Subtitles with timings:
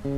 [0.00, 0.14] Hello，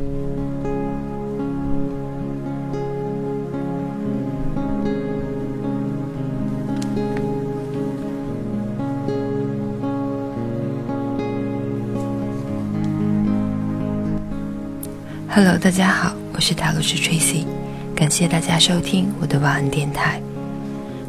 [15.58, 17.46] 大家好，我是塔罗师 Tracy，
[17.94, 20.20] 感谢大家收听我的晚安电台。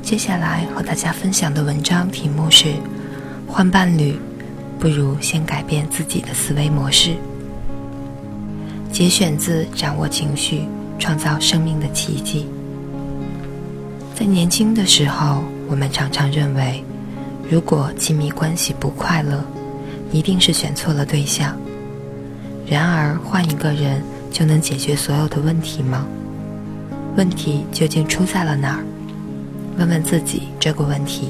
[0.01, 2.75] 接下来和大家分享的文章题目是：
[3.45, 4.17] 换伴侣，
[4.79, 7.17] 不如先改变自己的思维模式。
[8.91, 10.65] 节选自《掌握情绪，
[10.99, 12.45] 创造生命的奇迹》。
[14.19, 16.83] 在年轻的时候，我们常常认为，
[17.49, 19.41] 如果亲密关系不快乐，
[20.11, 21.55] 一定是选错了对象。
[22.67, 26.05] 然而，换一个人就能解决所有的问题吗？
[27.15, 28.83] 问题究竟出在了哪儿？
[29.77, 31.29] 问问自己这个问题，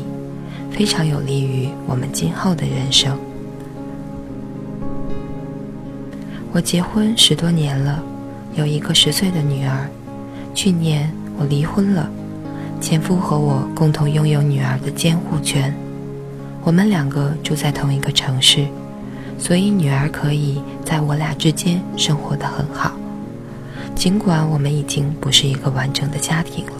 [0.71, 3.15] 非常有利于我们今后的人生。
[6.53, 8.03] 我结婚十多年了，
[8.55, 9.87] 有一个十岁的女儿。
[10.53, 12.09] 去年我离婚了，
[12.81, 15.73] 前夫和我共同拥有女儿的监护权。
[16.63, 18.67] 我们两个住在同一个城市。
[19.37, 22.91] 所以，女儿可以在我俩之间生活的很好，
[23.95, 26.73] 尽管我们已经不是一个完整的家庭了。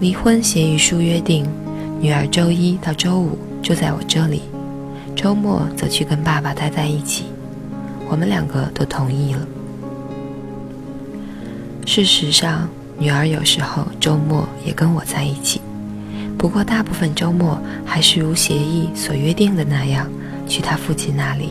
[0.00, 1.46] 离婚协议书约定，
[2.00, 4.42] 女儿周一到周五住在我这里，
[5.14, 7.26] 周末则去跟爸爸待在一起。
[8.08, 9.40] 我们两个都同意了。
[11.86, 15.60] 事实上，女儿有时候周末也跟我在一起，
[16.38, 20.10] 不过大部分周末还是如协议所约定的那样。
[20.46, 21.50] 去她父亲那里，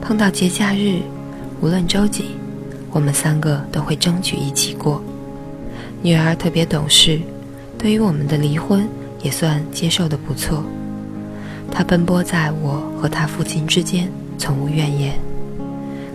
[0.00, 1.00] 碰到节假日，
[1.60, 2.36] 无论周几，
[2.92, 5.02] 我们三个都会争取一起过。
[6.00, 7.20] 女儿特别懂事，
[7.76, 8.88] 对于我们的离婚
[9.20, 10.64] 也算接受的不错。
[11.72, 15.14] 她奔波在我和她父亲之间，从无怨言。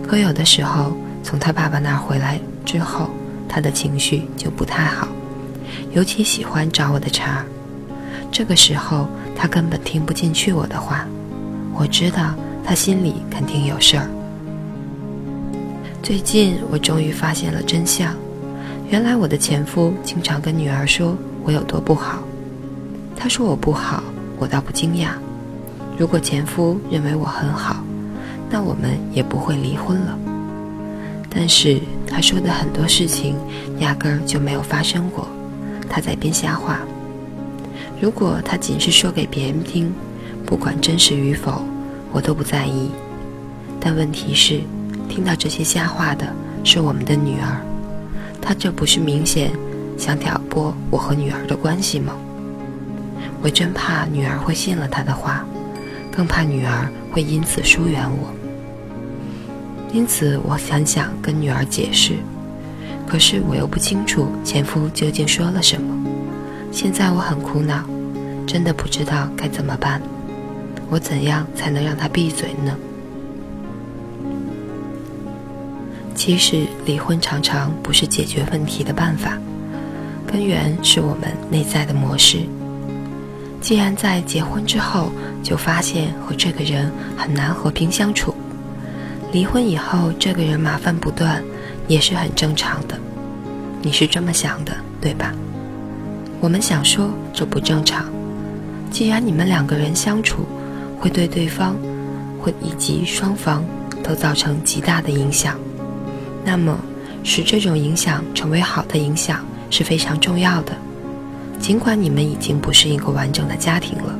[0.08, 3.10] 可有的时候，从他爸爸那儿回来之后，
[3.46, 5.06] 他的情绪就不太好，
[5.92, 7.44] 尤其喜欢找我的茬。
[8.32, 9.06] 这个时候，
[9.36, 11.06] 他根本听不进去我的话。
[11.74, 12.34] 我知道
[12.64, 14.08] 他心里肯定有事儿。
[16.02, 18.16] 最近我终于发现了真相，
[18.88, 22.20] 原来我的前夫经常跟女儿说我有多不好。
[23.14, 24.02] 他说我不好，
[24.38, 25.08] 我倒不惊讶。
[25.98, 27.84] 如果前夫认为我很好，
[28.50, 30.18] 那我们也不会离婚了。
[31.30, 33.36] 但是他说的很多事情
[33.78, 35.28] 压根儿就没有发生过，
[35.88, 36.80] 他在编瞎话。
[38.00, 39.92] 如果他仅是说给别人听。
[40.46, 41.62] 不管真实与否，
[42.10, 42.90] 我都不在意。
[43.78, 44.62] 但问题是，
[45.06, 46.26] 听到这些瞎话的
[46.64, 47.60] 是我们的女儿，
[48.40, 49.50] 她这不是明显
[49.98, 52.14] 想挑拨我和女儿的关系吗？
[53.42, 55.44] 我真怕女儿会信了他的话，
[56.10, 58.32] 更怕女儿会因此疏远我。
[59.92, 62.14] 因此，我很想跟女儿解释，
[63.06, 66.06] 可是我又不清楚前夫究竟说了什么。
[66.70, 67.84] 现在我很苦恼，
[68.46, 70.00] 真的不知道该怎么办。
[70.90, 72.76] 我怎样才能让他闭嘴呢？
[76.14, 79.38] 其实离婚常常不是解决问题的办法，
[80.26, 82.40] 根源是我们内在的模式。
[83.60, 85.10] 既然在结婚之后
[85.42, 88.34] 就发现和这个人很难和平相处，
[89.30, 91.42] 离婚以后这个人麻烦不断，
[91.86, 92.98] 也是很正常的。
[93.82, 95.34] 你是这么想的，对吧？
[96.40, 98.06] 我们想说这不正常。
[98.90, 100.46] 既然你们两个人相处，
[100.98, 101.76] 会对对方，
[102.40, 103.62] 会以及双方
[104.02, 105.58] 都造成极大的影响。
[106.42, 106.78] 那么，
[107.22, 110.72] 使这种影响成为好的影响是非常重要的。
[111.60, 114.18] 尽管你们已经不是一个完整的家庭了，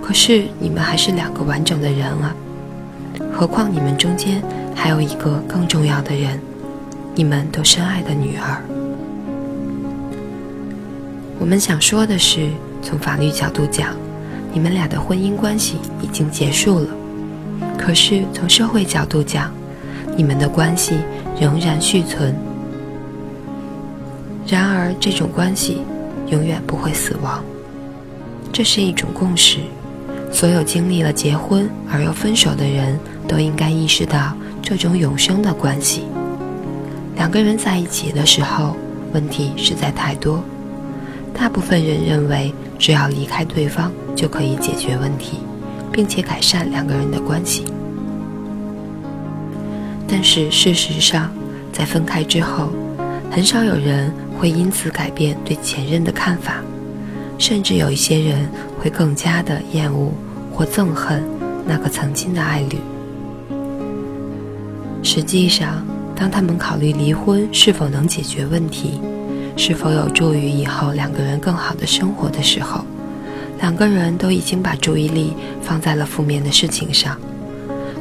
[0.00, 2.32] 可是你们还是两个完整的人啊！
[3.32, 4.42] 何况你们中间
[4.74, 6.40] 还有一个更重要的人，
[7.14, 8.62] 你们都深爱的女儿。
[11.38, 12.48] 我们想说的是，
[12.82, 13.96] 从法律角度讲。
[14.50, 16.88] 你们俩的婚姻关系已经结束了，
[17.76, 19.52] 可是从社会角度讲，
[20.16, 20.96] 你们的关系
[21.38, 22.34] 仍然续存。
[24.46, 25.82] 然而，这种关系
[26.28, 27.44] 永远不会死亡，
[28.50, 29.58] 这是一种共识。
[30.30, 36.02] 所有经历了结婚而又分手的人都应该意识到这种永生的关系。
[37.16, 38.76] 两个人在一起的时候，
[39.12, 40.42] 问题实在太多。
[41.32, 43.92] 大部分人认为，只要离开对方。
[44.18, 45.38] 就可以解决问题，
[45.92, 47.64] 并且改善两个人的关系。
[50.08, 51.30] 但是事实上，
[51.72, 52.70] 在分开之后，
[53.30, 56.54] 很少有人会因此改变对前任的看法，
[57.38, 58.46] 甚至有一些人
[58.78, 60.12] 会更加的厌恶
[60.52, 61.22] 或憎恨
[61.64, 62.76] 那个曾经的爱侣。
[65.02, 65.82] 实际上，
[66.14, 69.00] 当他们考虑离婚是否能解决问题，
[69.56, 72.84] 是否有助于以后两个人更好的生活的时候，
[73.60, 75.32] 两个人都已经把注意力
[75.62, 77.16] 放在了负面的事情上，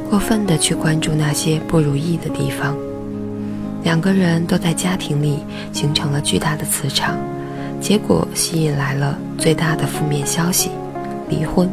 [0.09, 2.75] 过分的去关注那些不如意的地方。
[3.83, 5.37] 两个人都在家庭里
[5.71, 7.15] 形成了巨大的磁场，
[7.79, 10.71] 结果吸引来了最大的负面消息——
[11.29, 11.69] 离婚。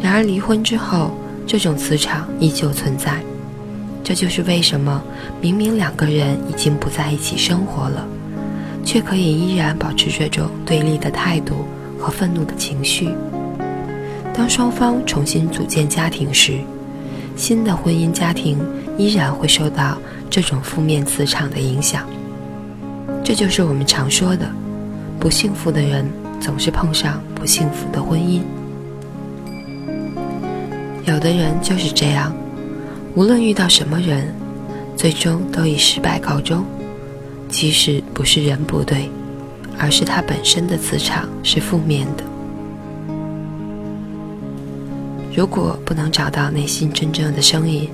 [0.00, 1.10] 然而，离婚之后，
[1.46, 3.20] 这种磁场依旧存在。
[4.04, 5.02] 这就是为什么
[5.40, 8.06] 明明两个人已经不在一起生活了，
[8.84, 11.66] 却可以依然保持这种对立的态度
[11.98, 13.10] 和愤怒的情绪。
[14.32, 16.58] 当双方重新组建家庭时，
[17.36, 18.58] 新的婚姻家庭
[18.96, 19.98] 依然会受到
[20.30, 22.08] 这种负面磁场的影响。
[23.28, 24.50] 这就是我们常说的：
[25.20, 26.02] 不幸福的人
[26.40, 28.40] 总是碰上不幸福的婚姻。
[31.04, 32.34] 有的人就是这样。
[33.14, 34.34] 无论遇到什么人，
[34.96, 36.64] 最终都以失败告终。
[37.50, 39.10] 其实不是人不对，
[39.78, 42.24] 而是他本身的磁场是负面的。
[45.36, 47.90] 如果不能找到内心真正的声音，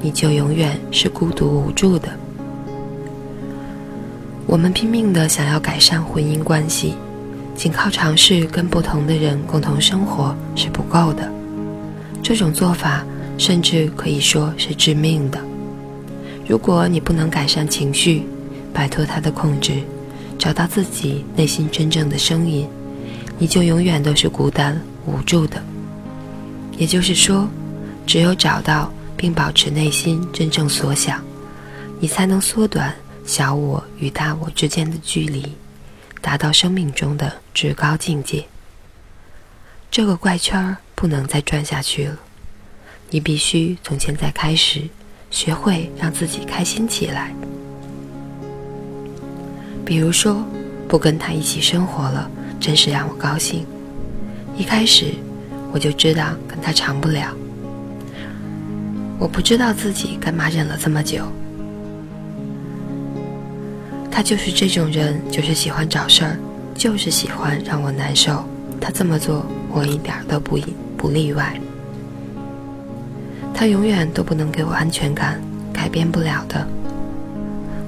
[0.00, 2.08] 你就永远是孤独无助的。
[4.52, 6.94] 我们拼命的想要改善婚姻关系，
[7.54, 11.26] 仅靠尝试跟不同的人共同生活是不够的。
[12.22, 13.02] 这种做法。
[13.38, 15.40] 甚至可以说是致命的。
[16.46, 18.24] 如果你不能改善情绪，
[18.74, 19.82] 摆脱它的控制，
[20.38, 22.68] 找到自己内心真正的声音，
[23.38, 25.60] 你就永远都是孤单无助的。
[26.76, 27.48] 也就是说，
[28.06, 31.20] 只有找到并保持内心真正所想，
[31.98, 35.56] 你才能缩短小我与大我之间的距离，
[36.20, 38.44] 达到生命中的至高境界。
[39.90, 42.18] 这个怪圈不能再转下去了。
[43.10, 44.82] 你必须从现在开始，
[45.30, 47.34] 学会让自己开心起来。
[49.84, 50.42] 比如说，
[50.88, 53.66] 不跟他一起生活了，真是让我高兴。
[54.56, 55.14] 一开始
[55.72, 57.34] 我就知道跟他长不了，
[59.18, 61.26] 我不知道自己干嘛忍了这么久。
[64.12, 66.36] 他就是这种人，就是喜欢找事儿，
[66.74, 68.44] 就是喜欢让我难受。
[68.78, 70.58] 他这么做，我一点都不
[70.98, 71.58] 不例外。
[73.54, 75.40] 他永远都不能给我安全感，
[75.72, 76.66] 改变不了的。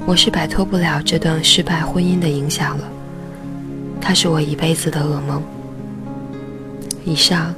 [0.06, 2.84] 我是摆脱不了这段失败婚姻的影响了，
[4.00, 5.42] 他是我一辈子的噩梦。
[7.04, 7.54] 以上，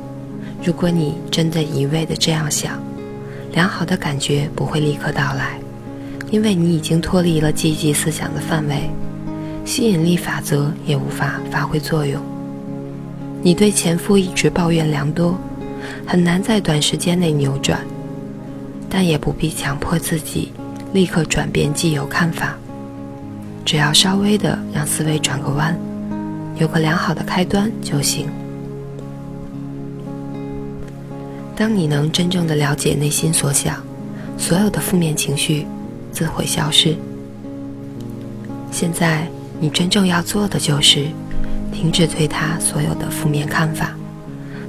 [0.63, 2.81] 如果你真的一味的这样想，
[3.53, 5.59] 良好的感觉不会立刻到来，
[6.31, 8.91] 因为你已经脱离了积极思想的范围，
[9.65, 12.21] 吸引力法则也无法发挥作用。
[13.43, 15.39] 你对前夫一直抱怨良多，
[16.07, 17.81] 很难在短时间内扭转。
[18.89, 20.53] 但也不必强迫自己
[20.93, 22.57] 立刻转变既有看法，
[23.65, 25.77] 只要稍微的让思维转个弯，
[26.57, 28.29] 有个良好的开端就行。
[31.57, 33.83] 当你能真正的了解内心所想，
[34.39, 35.67] 所有的负面情绪
[36.17, 36.97] 自会消失。
[38.73, 39.29] 现在
[39.61, 41.09] 你真正要做的就是
[41.71, 43.95] 停止对他所有的负面看法，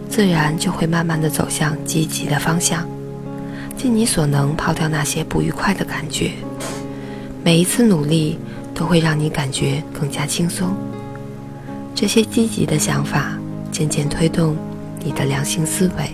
[0.10, 2.86] 自然就会慢慢的走向积极的方向。
[3.78, 6.32] 尽你所能抛掉那些不愉快的感觉，
[7.46, 8.38] 每一次努力
[8.74, 10.76] 都会让你感觉更加轻松。
[11.96, 13.38] 这些积极的想法
[13.72, 14.58] 渐渐推动
[15.02, 16.12] 你的良性思维，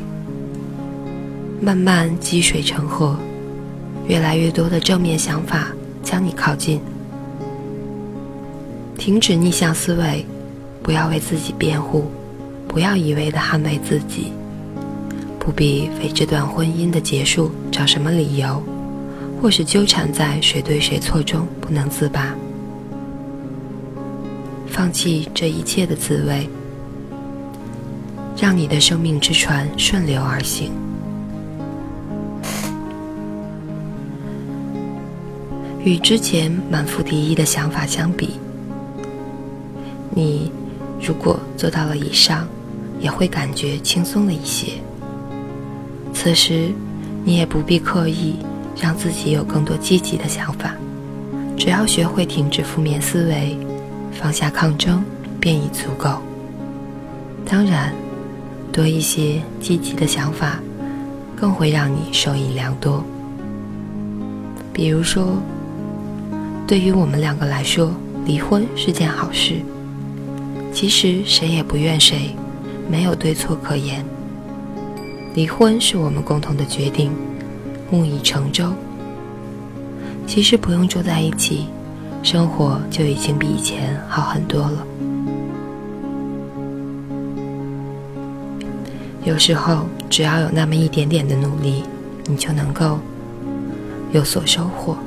[1.60, 3.18] 慢慢积水成河，
[4.08, 5.68] 越来越多的正面想法
[6.04, 6.82] 将你靠近。
[8.98, 10.26] 停止逆向思维，
[10.82, 12.06] 不要为自己辩护，
[12.68, 14.32] 不要一味的捍卫自己。
[15.40, 18.64] 不必为这段婚姻的结束找什么理由，
[19.42, 22.34] 或是纠缠在谁对谁错中不能自拔。
[24.68, 26.48] 放弃这一切的滋味，
[28.38, 30.72] 让你的生命之船顺流而行。
[35.84, 38.40] 与之前满腹敌意的想法相比，
[40.12, 40.50] 你
[41.02, 42.48] 如果做到了以上，
[43.02, 44.74] 也会感觉轻松了一些。
[46.14, 46.70] 此时，
[47.26, 48.36] 你也不必刻意
[48.80, 50.74] 让自己有更多积极的想法，
[51.58, 53.58] 只要学会停止负面思维，
[54.14, 55.04] 放下抗争，
[55.38, 56.22] 便已足够。
[57.46, 57.94] 当然，
[58.72, 60.62] 多一些积极的想法，
[61.36, 63.04] 更会让你受益良多。
[64.72, 65.38] 比如说，
[66.66, 67.92] 对于我们两个来说，
[68.26, 69.56] 离婚是件好事。
[70.72, 72.36] 其实谁也不怨谁，
[72.90, 74.04] 没有对错可言。
[75.36, 77.12] 离婚是我们共同的决定，
[77.92, 78.72] 木已成舟。
[80.26, 81.66] 其实不用住在一起，
[82.24, 84.88] 生活就已经比以前好很多了。
[89.26, 91.84] 有时候，只要有那么一点点的努力，
[92.26, 92.98] 你就能够
[94.12, 94.98] 有所收获。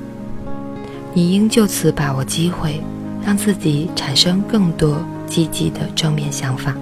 [1.17, 2.79] 你应就此把握机会，
[3.25, 6.77] 让自己产生更多积极的正面想法。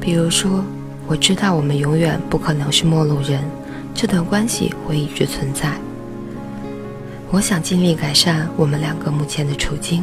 [0.00, 0.64] 比如说，
[1.06, 3.42] 我知道我们永远不可能是陌路人，
[3.94, 5.74] 这段关系会一直存在。
[7.30, 10.02] 我想尽力改善我们两个目前的处境。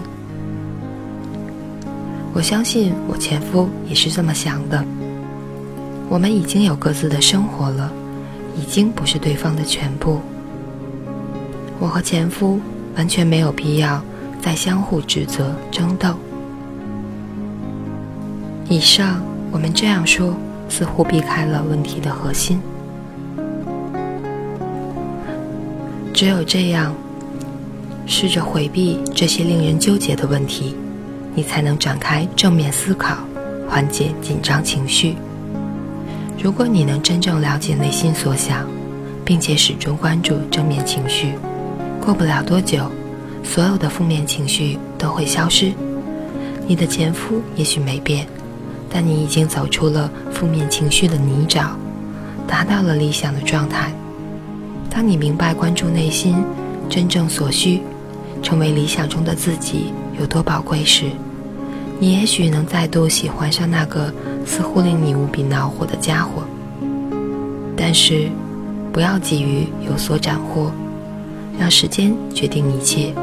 [2.31, 4.85] 我相信我前夫也是这么想的。
[6.07, 7.91] 我们已经有各自的生活了，
[8.55, 10.21] 已经不是对方的全部。
[11.79, 12.59] 我和前夫
[12.95, 14.03] 完全没有必要
[14.41, 16.09] 再相互指责、争斗。
[18.69, 20.35] 以上我们这样说，
[20.67, 22.61] 似乎避开了问题的核心。
[26.13, 26.93] 只有这样。
[28.11, 30.75] 试着回避这些令人纠结的问题，
[31.35, 33.17] 你才能展开正面思考，
[33.69, 35.15] 缓解紧张情绪。
[36.41, 38.67] 如果你能真正了解内心所想，
[39.23, 41.33] 并且始终关注正面情绪，
[42.03, 42.89] 过不了多久，
[43.43, 45.71] 所有的负面情绪都会消失。
[46.67, 48.27] 你的前夫也许没变，
[48.89, 51.69] 但你已经走出了负面情绪的泥沼，
[52.47, 53.93] 达到了理想的状态。
[54.89, 56.35] 当你明白关注内心
[56.89, 57.81] 真正所需。
[58.41, 61.07] 成为理想中的自己有多宝贵时，
[61.99, 64.13] 你也许能再度喜欢上那个
[64.45, 66.43] 似乎令你无比恼火的家伙。
[67.75, 68.29] 但是，
[68.93, 70.71] 不要急于有所斩获，
[71.59, 73.13] 让时间决定一切，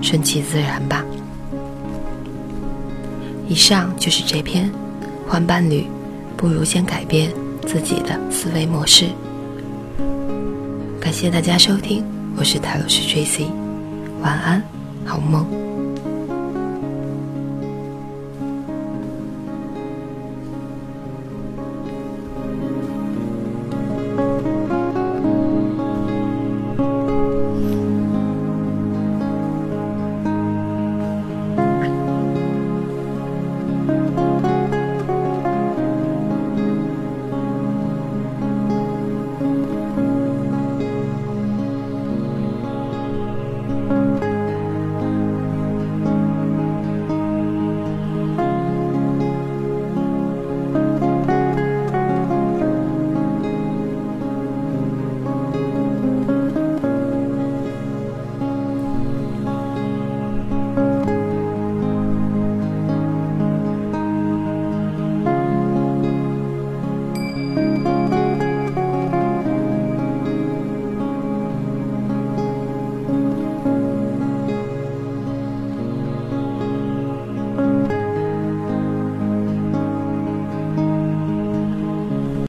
[0.00, 1.04] 顺其自然吧。
[3.48, 4.70] 以上就是这篇，
[5.26, 5.84] 换伴侣
[6.36, 7.32] 不如先改变
[7.66, 9.06] 自己的思维模式。
[11.00, 12.04] 感谢大家收听，
[12.36, 13.46] 我是泰罗斯 Tracy。
[14.22, 14.62] 晚安，
[15.04, 15.69] 好梦。